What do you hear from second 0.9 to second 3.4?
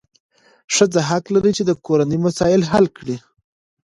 حق لري چې د کورنۍ مسایل حل کړي.